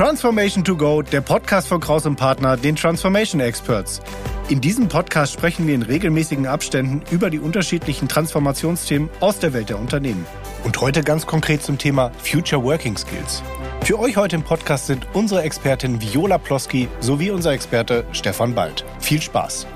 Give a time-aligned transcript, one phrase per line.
[0.00, 4.00] Transformation to Go, der Podcast von Kraus und Partner, den Transformation Experts.
[4.48, 9.68] In diesem Podcast sprechen wir in regelmäßigen Abständen über die unterschiedlichen Transformationsthemen aus der Welt
[9.68, 10.24] der Unternehmen.
[10.64, 13.42] Und heute ganz konkret zum Thema Future Working Skills.
[13.84, 18.86] Für euch heute im Podcast sind unsere Expertin Viola Ploski sowie unser Experte Stefan Bald.
[19.00, 19.66] Viel Spaß!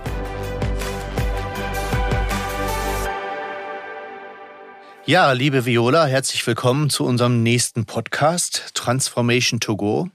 [5.07, 10.09] Ja, liebe Viola, herzlich willkommen zu unserem nächsten Podcast Transformation to Go.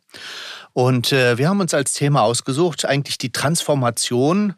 [0.74, 4.54] Und äh, wir haben uns als Thema ausgesucht, eigentlich die Transformation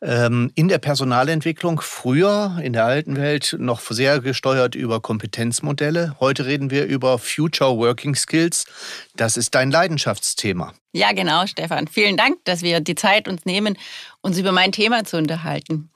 [0.00, 1.80] ähm, in der Personalentwicklung.
[1.80, 6.16] Früher in der alten Welt noch sehr gesteuert über Kompetenzmodelle.
[6.20, 8.66] Heute reden wir über Future Working Skills.
[9.16, 10.74] Das ist dein Leidenschaftsthema.
[10.92, 11.88] Ja, genau, Stefan.
[11.88, 13.76] Vielen Dank, dass wir die Zeit uns nehmen,
[14.20, 15.90] uns über mein Thema zu unterhalten.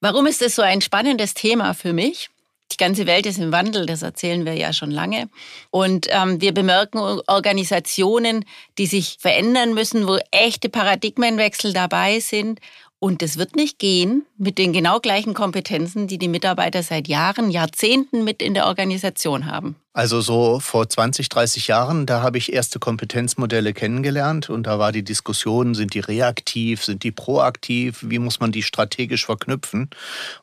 [0.00, 2.31] Warum ist es so ein spannendes Thema für mich?
[2.72, 5.28] Die ganze Welt ist im Wandel, das erzählen wir ja schon lange.
[5.70, 8.44] Und ähm, wir bemerken Organisationen,
[8.78, 12.60] die sich verändern müssen, wo echte Paradigmenwechsel dabei sind.
[13.02, 17.50] Und es wird nicht gehen mit den genau gleichen Kompetenzen, die die Mitarbeiter seit Jahren,
[17.50, 19.74] Jahrzehnten mit in der Organisation haben.
[19.92, 24.92] Also so vor 20, 30 Jahren, da habe ich erste Kompetenzmodelle kennengelernt und da war
[24.92, 29.90] die Diskussion, sind die reaktiv, sind die proaktiv, wie muss man die strategisch verknüpfen?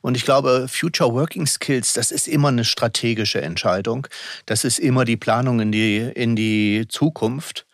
[0.02, 4.06] Und ich glaube, Future Working Skills, das ist immer eine strategische Entscheidung.
[4.46, 7.66] Das ist immer die Planung in die, in die Zukunft.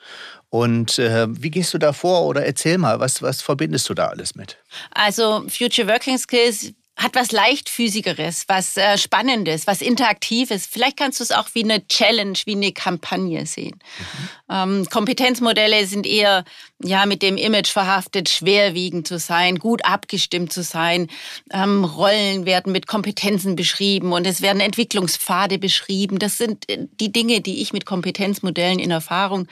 [0.56, 4.06] Und äh, wie gehst du da vor oder erzähl mal, was, was verbindest du da
[4.06, 4.58] alles mit?
[4.92, 6.72] Also Future Working Skills
[7.06, 10.66] hat was leichtfüßigeres, was äh, Spannendes, was Interaktives.
[10.66, 13.80] Vielleicht kannst du es auch wie eine Challenge, wie eine Kampagne sehen.
[14.00, 14.30] Mhm.
[14.50, 16.44] Ähm, Kompetenzmodelle sind eher
[16.84, 21.08] ja mit dem Image verhaftet, schwerwiegend zu sein, gut abgestimmt zu sein.
[21.52, 26.20] Ähm, Rollen werden mit Kompetenzen beschrieben und es werden Entwicklungspfade beschrieben.
[26.20, 29.48] Das sind äh, die Dinge, die ich mit Kompetenzmodellen in Erfahrung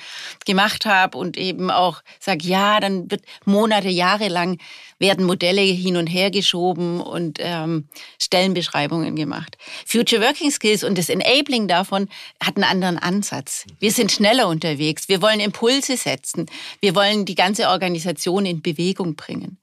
[0.46, 4.60] gemacht habe und eben auch sage, ja, dann wird Monate, Jahre lang
[5.00, 7.88] werden Modelle hin und her geschoben und ähm,
[8.20, 9.58] Stellenbeschreibungen gemacht.
[9.86, 12.10] Future Working Skills und das Enabling davon
[12.42, 13.66] hat einen anderen Ansatz.
[13.80, 15.10] Wir sind schneller unterwegs.
[15.10, 16.48] Wir wollen Impulse setzen.
[16.80, 19.58] Wir wollen die ganze Organisation in Bewegung bringen.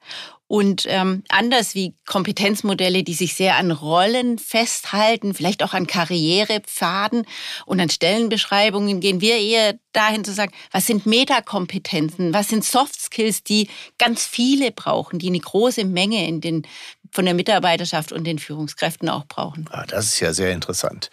[0.50, 7.24] Und ähm, anders wie Kompetenzmodelle, die sich sehr an Rollen festhalten, vielleicht auch an Karrierepfaden
[7.66, 13.00] und an Stellenbeschreibungen, gehen wir eher dahin zu sagen, was sind Metakompetenzen, was sind Soft
[13.00, 16.66] Skills, die ganz viele brauchen, die eine große Menge in den,
[17.12, 19.68] von der Mitarbeiterschaft und den Führungskräften auch brauchen.
[19.70, 21.10] Ah, das ist ja sehr interessant.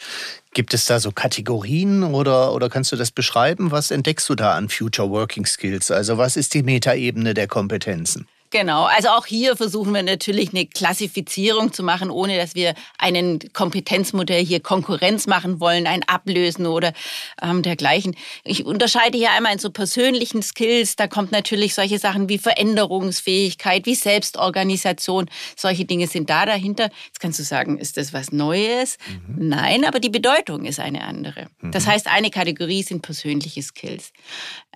[0.55, 3.69] Gibt es da so Kategorien oder, oder kannst du das beschreiben?
[3.69, 5.91] Was entdeckst du da an Future Working Skills?
[5.91, 8.27] Also was ist die Metaebene der Kompetenzen?
[8.49, 13.39] Genau, also auch hier versuchen wir natürlich eine Klassifizierung zu machen, ohne dass wir einen
[13.51, 16.93] Kompetenzmodell hier Konkurrenz machen wollen, ein Ablösen oder
[17.41, 18.15] ähm, dergleichen.
[18.45, 23.85] Ich unterscheide hier einmal in so persönlichen Skills, da kommt natürlich solche Sachen wie Veränderungsfähigkeit,
[23.85, 26.89] wie Selbstorganisation, solche Dinge sind da dahinter.
[27.07, 28.97] Jetzt kannst du sagen, ist das was Neues?
[29.07, 29.49] Mhm.
[29.49, 31.47] Nein, aber die Bedeutung ist eine andere.
[31.59, 31.71] Mhm.
[31.71, 34.13] Das heißt, eine Kategorie sind persönliche Skills.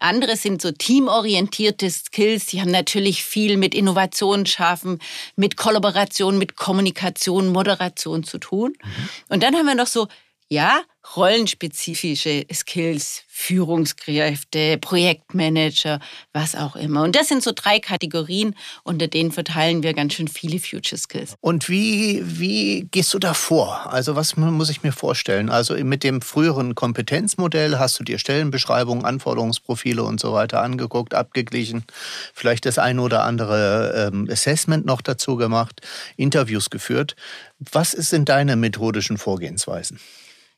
[0.01, 5.00] Andere sind so teamorientierte Skills, die haben natürlich viel mit Innovation schaffen,
[5.35, 8.73] mit Kollaboration, mit Kommunikation, Moderation zu tun.
[8.84, 9.09] Mhm.
[9.29, 10.07] Und dann haben wir noch so,
[10.51, 10.81] ja,
[11.16, 16.01] rollenspezifische Skills, Führungskräfte, Projektmanager,
[16.34, 17.03] was auch immer.
[17.03, 18.53] Und das sind so drei Kategorien,
[18.84, 21.35] unter denen verteilen wir ganz schön viele Future Skills.
[21.39, 23.94] Und wie, wie gehst du da vor?
[23.94, 25.50] Also was muss ich mir vorstellen?
[25.50, 31.85] Also mit dem früheren Kompetenzmodell hast du dir Stellenbeschreibungen, Anforderungsprofile und so weiter angeguckt, abgeglichen,
[32.33, 35.79] vielleicht das eine oder andere ähm, Assessment noch dazu gemacht,
[36.18, 37.16] Interviews geführt.
[37.59, 39.97] Was sind deine methodischen Vorgehensweisen?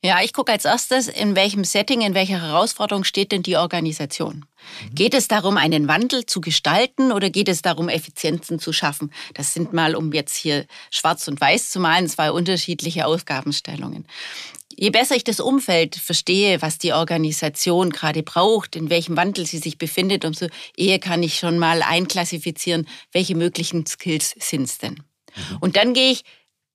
[0.05, 4.45] Ja, ich gucke als erstes, in welchem Setting, in welcher Herausforderung steht denn die Organisation.
[4.89, 4.95] Mhm.
[4.95, 9.13] Geht es darum, einen Wandel zu gestalten oder geht es darum, Effizienzen zu schaffen?
[9.33, 14.05] Das sind mal, um jetzt hier schwarz und weiß zu malen, zwei unterschiedliche Aufgabenstellungen.
[14.75, 19.59] Je besser ich das Umfeld verstehe, was die Organisation gerade braucht, in welchem Wandel sie
[19.59, 24.95] sich befindet, umso eher kann ich schon mal einklassifizieren, welche möglichen Skills sind es denn.
[25.35, 25.57] Mhm.
[25.61, 26.25] Und dann gehe ich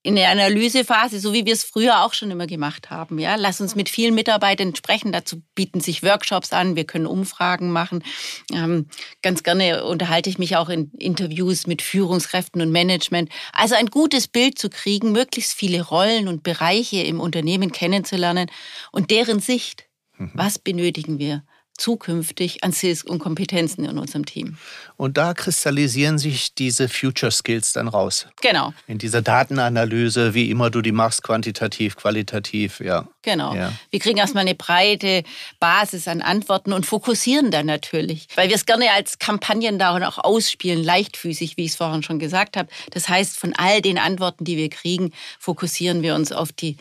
[0.02, 3.18] in der Analysephase, so wie wir es früher auch schon immer gemacht haben.
[3.18, 5.10] Ja, lass uns mit vielen Mitarbeitern sprechen.
[5.10, 6.76] Dazu bieten sich Workshops an.
[6.76, 8.04] Wir können Umfragen machen.
[8.52, 8.86] Ähm,
[9.22, 13.30] ganz gerne unterhalte ich mich auch in Interviews mit Führungskräften und Management.
[13.52, 18.50] Also ein gutes Bild zu kriegen, möglichst viele Rollen und Bereiche im Unternehmen kennenzulernen
[18.92, 19.88] und deren Sicht.
[20.16, 20.30] Mhm.
[20.34, 21.42] Was benötigen wir?
[21.78, 24.58] Zukünftig an Skills und Kompetenzen in unserem Team.
[24.96, 28.26] Und da kristallisieren sich diese Future Skills dann raus.
[28.42, 28.74] Genau.
[28.86, 33.08] In dieser Datenanalyse, wie immer du die machst, quantitativ, qualitativ, ja.
[33.22, 33.54] Genau.
[33.54, 33.72] Ja.
[33.90, 35.22] Wir kriegen erstmal eine breite
[35.60, 40.18] Basis an Antworten und fokussieren dann natürlich, weil wir es gerne als Kampagnen darin auch
[40.18, 42.68] ausspielen, leichtfüßig, wie ich es vorhin schon gesagt habe.
[42.90, 46.76] Das heißt, von all den Antworten, die wir kriegen, fokussieren wir uns auf die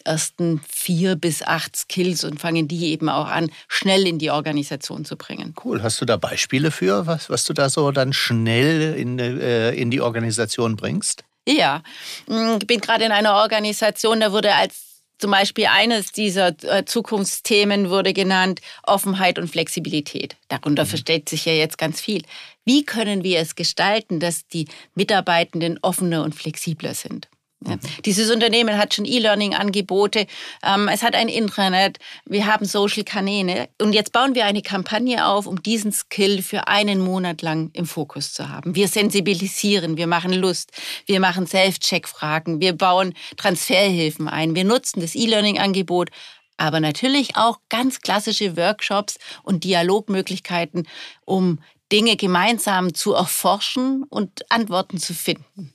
[0.00, 5.04] ersten vier bis acht Skills und fangen die eben auch an, schnell in die Organisation
[5.04, 5.54] zu bringen.
[5.64, 5.82] Cool.
[5.82, 9.90] Hast du da Beispiele für, was, was du da so dann schnell in, äh, in
[9.90, 11.24] die Organisation bringst?
[11.48, 11.82] Ja,
[12.26, 16.84] hm, ich bin gerade in einer Organisation, da wurde als zum Beispiel eines dieser äh,
[16.86, 20.36] Zukunftsthemen wurde genannt Offenheit und Flexibilität.
[20.48, 20.88] Darunter mhm.
[20.88, 22.22] versteht sich ja jetzt ganz viel.
[22.64, 27.28] Wie können wir es gestalten, dass die Mitarbeitenden offener und flexibler sind?
[27.66, 27.76] Ja.
[28.06, 30.26] Dieses Unternehmen hat schon E-Learning-Angebote,
[30.62, 35.46] ähm, es hat ein Intranet, wir haben Social-Kanäle und jetzt bauen wir eine Kampagne auf,
[35.46, 38.74] um diesen Skill für einen Monat lang im Fokus zu haben.
[38.74, 40.72] Wir sensibilisieren, wir machen Lust,
[41.04, 46.08] wir machen Self-Check-Fragen, wir bauen Transferhilfen ein, wir nutzen das E-Learning-Angebot,
[46.56, 50.88] aber natürlich auch ganz klassische Workshops und Dialogmöglichkeiten,
[51.26, 51.58] um
[51.92, 55.74] Dinge gemeinsam zu erforschen und Antworten zu finden.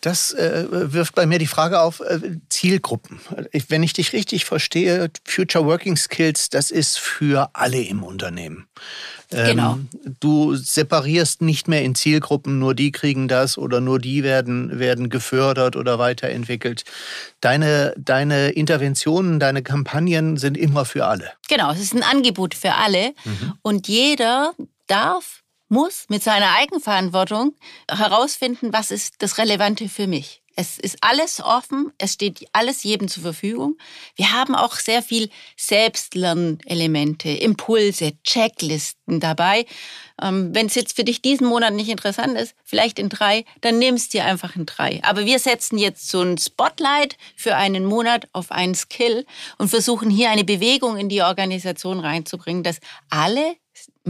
[0.00, 3.20] Das äh, wirft bei mir die Frage auf äh, Zielgruppen.
[3.52, 8.66] Ich, wenn ich dich richtig verstehe, Future Working Skills, das ist für alle im Unternehmen.
[9.30, 9.78] Ähm, genau.
[10.18, 15.10] Du separierst nicht mehr in Zielgruppen, nur die kriegen das oder nur die werden, werden
[15.10, 16.84] gefördert oder weiterentwickelt.
[17.40, 21.30] Deine, deine Interventionen, deine Kampagnen sind immer für alle.
[21.48, 23.54] Genau, es ist ein Angebot für alle mhm.
[23.62, 24.54] und jeder
[24.86, 27.54] darf muss mit seiner Eigenverantwortung
[27.88, 30.42] herausfinden, was ist das Relevante für mich.
[30.56, 33.78] Es ist alles offen, es steht alles jedem zur Verfügung.
[34.16, 39.64] Wir haben auch sehr viel Selbstlernelemente, Impulse, Checklisten dabei.
[40.20, 43.78] Ähm, Wenn es jetzt für dich diesen Monat nicht interessant ist, vielleicht in drei, dann
[43.78, 45.00] nimmst dir einfach in drei.
[45.02, 49.24] Aber wir setzen jetzt so ein Spotlight für einen Monat auf einen Skill
[49.56, 53.56] und versuchen hier eine Bewegung in die Organisation reinzubringen, dass alle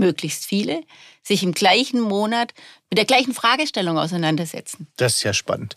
[0.00, 0.82] möglichst viele,
[1.23, 2.52] sich im gleichen Monat
[2.88, 4.88] mit der gleichen Fragestellung auseinandersetzen.
[4.97, 5.76] Das ist ja spannend.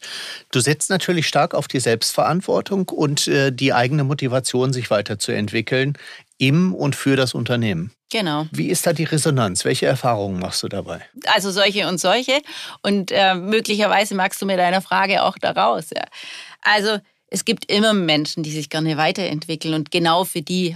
[0.52, 5.98] Du setzt natürlich stark auf die Selbstverantwortung und äh, die eigene Motivation, sich weiterzuentwickeln
[6.40, 7.92] im und für das Unternehmen.
[8.12, 8.48] Genau.
[8.52, 9.66] Wie ist da die Resonanz?
[9.66, 11.02] Welche Erfahrungen machst du dabei?
[11.25, 12.42] Also solche und solche.
[12.81, 15.90] Und äh, möglicherweise magst du mit deiner Frage auch daraus.
[15.90, 16.06] Ja.
[16.62, 17.00] Also
[17.33, 20.75] es gibt immer Menschen, die sich gerne weiterentwickeln und genau für die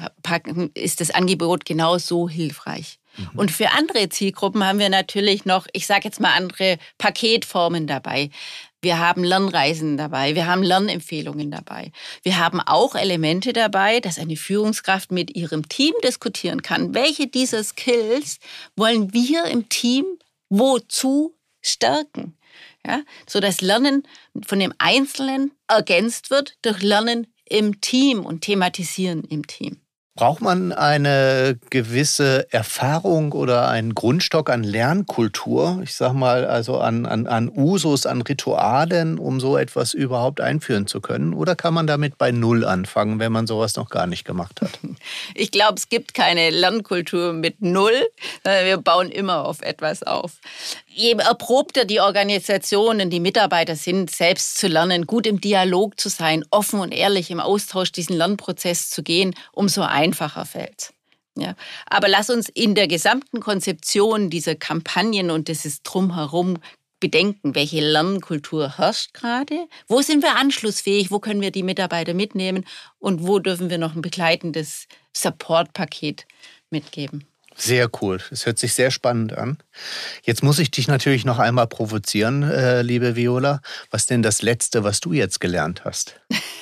[0.74, 2.98] ist das Angebot genau so hilfreich.
[3.16, 3.28] Mhm.
[3.36, 8.32] Und für andere Zielgruppen haben wir natürlich noch, ich sage jetzt mal, andere Paketformen dabei.
[8.82, 11.92] Wir haben Lernreisen dabei, wir haben Lernempfehlungen dabei.
[12.24, 16.96] Wir haben auch Elemente dabei, dass eine Führungskraft mit ihrem Team diskutieren kann.
[16.96, 18.40] Welche dieser Skills
[18.76, 20.06] wollen wir im Team
[20.50, 22.36] wozu stärken?
[22.88, 24.04] Ja, so dass Lernen
[24.46, 29.82] von dem Einzelnen ergänzt wird durch Lernen im Team und Thematisieren im Team.
[30.18, 37.06] Braucht man eine gewisse Erfahrung oder einen Grundstock an Lernkultur, ich sag mal, also an,
[37.06, 41.36] an, an Usus, an Ritualen, um so etwas überhaupt einführen zu können?
[41.36, 44.80] Oder kann man damit bei Null anfangen, wenn man sowas noch gar nicht gemacht hat?
[45.36, 47.94] Ich glaube, es gibt keine Lernkultur mit Null.
[48.44, 50.32] Wir bauen immer auf etwas auf
[50.98, 56.44] je erprobter die Organisationen, die Mitarbeiter sind, selbst zu lernen, gut im Dialog zu sein,
[56.52, 60.92] offen und ehrlich im Austausch diesen Lernprozess zu gehen, umso einfacher fällt
[61.38, 61.56] ja.
[61.90, 66.58] Aber lass uns in der gesamten Konzeption dieser Kampagnen und dieses Drumherum
[67.00, 72.66] bedenken, welche Lernkultur herrscht gerade, wo sind wir anschlussfähig, wo können wir die Mitarbeiter mitnehmen
[72.98, 76.26] und wo dürfen wir noch ein begleitendes Supportpaket
[76.72, 77.28] mitgeben.
[77.60, 78.20] Sehr cool.
[78.30, 79.58] Es hört sich sehr spannend an.
[80.22, 83.62] Jetzt muss ich dich natürlich noch einmal provozieren, äh, liebe Viola.
[83.90, 86.20] Was denn das Letzte, was du jetzt gelernt hast?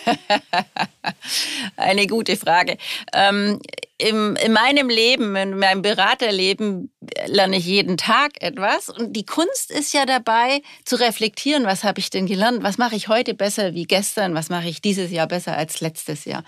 [1.75, 2.77] Eine gute Frage.
[3.13, 3.59] Ähm,
[3.97, 6.93] im, in meinem Leben, in meinem Beraterleben
[7.27, 8.89] lerne ich jeden Tag etwas.
[8.89, 12.95] Und die Kunst ist ja dabei, zu reflektieren, was habe ich denn gelernt, was mache
[12.95, 16.43] ich heute besser wie gestern, was mache ich dieses Jahr besser als letztes Jahr.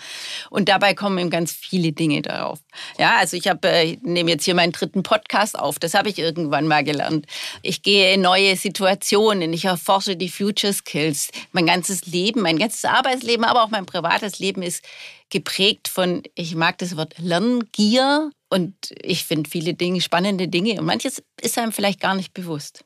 [0.49, 2.59] Und dabei kommen eben ganz viele Dinge darauf.
[2.97, 6.19] Ja, also ich habe, äh, nehme jetzt hier meinen dritten Podcast auf, das habe ich
[6.19, 7.25] irgendwann mal gelernt.
[7.61, 11.29] Ich gehe in neue Situationen, ich erforsche die Future Skills.
[11.51, 14.83] Mein ganzes Leben, mein ganzes Arbeitsleben, aber auch mein privates Leben ist
[15.29, 20.85] geprägt von, ich mag das Wort Lerngier und ich finde viele Dinge, spannende Dinge und
[20.85, 22.83] manches ist einem vielleicht gar nicht bewusst.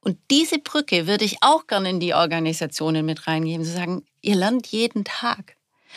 [0.00, 4.34] Und diese Brücke würde ich auch gerne in die Organisationen mit reingeben, zu sagen, ihr
[4.34, 5.56] lernt jeden Tag.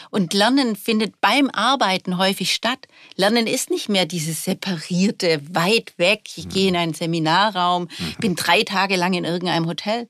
[0.10, 2.88] Und Lernen findet beim Arbeiten häufig statt.
[3.16, 6.24] Lernen ist nicht mehr dieses separierte, weit weg.
[6.36, 7.88] Ich gehe in einen Seminarraum,
[8.20, 10.10] bin drei Tage lang in irgendeinem Hotel.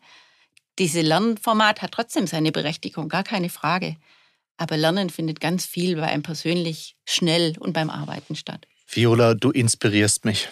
[0.80, 3.98] Dieses Lernformat hat trotzdem seine Berechtigung, gar keine Frage.
[4.58, 8.66] Aber Lernen findet ganz viel bei einem persönlich schnell und beim Arbeiten statt.
[8.88, 10.50] Viola, du inspirierst mich.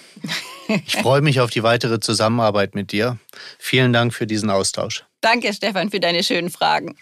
[0.85, 3.17] Ich freue mich auf die weitere Zusammenarbeit mit dir.
[3.59, 5.03] Vielen Dank für diesen Austausch.
[5.19, 6.95] Danke, Stefan, für deine schönen Fragen.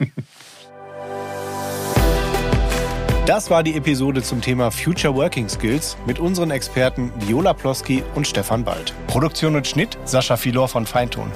[3.30, 8.28] Das war die Episode zum Thema Future Working Skills mit unseren Experten Viola Ploski und
[8.28, 8.92] Stefan Bald.
[9.06, 11.32] Produktion und Schnitt Sascha Filor von Feintun.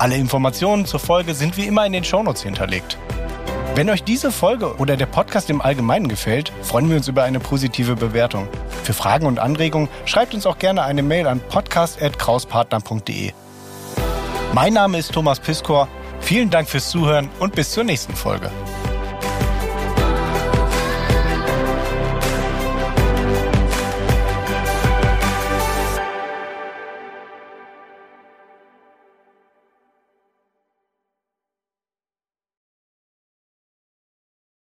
[0.00, 2.98] Alle Informationen zur Folge sind wie immer in den Shownotes hinterlegt.
[3.74, 7.38] Wenn euch diese Folge oder der Podcast im Allgemeinen gefällt, freuen wir uns über eine
[7.38, 8.48] positive Bewertung.
[8.82, 13.32] Für Fragen und Anregungen schreibt uns auch gerne eine Mail an podcast.krauspartner.de.
[14.52, 15.88] Mein Name ist Thomas Piskor.
[16.20, 18.50] Vielen Dank fürs Zuhören und bis zur nächsten Folge.